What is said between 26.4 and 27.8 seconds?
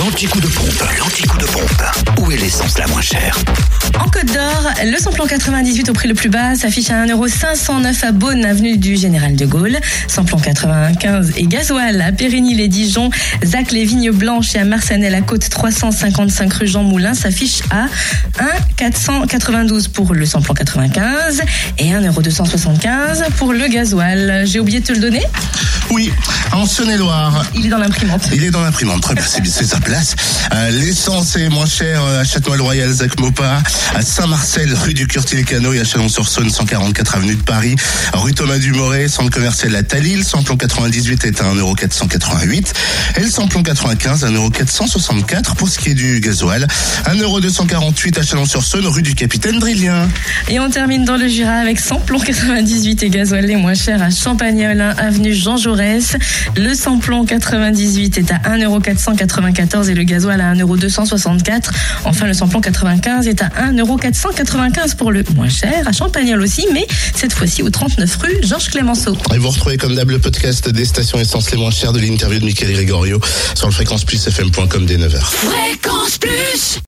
en Saône-et-Loire. Il est dans